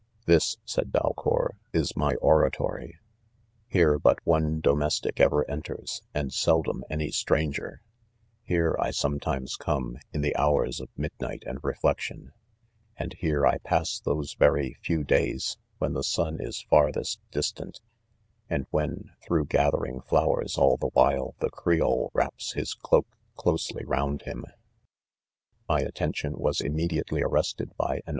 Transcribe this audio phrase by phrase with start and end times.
[0.01, 1.49] (*•?)." This," said D&lcour,
[1.81, 2.97] '"is my oratory.—.
[3.67, 7.83] Here but one "'"domestic ever ^nterSi^Jradjid*'' dom any stranger';
[8.41, 12.31] here I sometimes come^m' the hours 'of midnight and reflection
[12.97, 17.19] 5' and 'heie I pass those very few days^ wJseaiiheisuiiJs— 74 IDOHfE^* farthest.
[17.29, 17.79] distant,
[18.49, 23.05] "and when, though gathering flowers all the while, the Creole wraps his cloak,
[23.35, 24.45] closely round him."
[25.69, 28.01] My attention, was immediately arrested by an..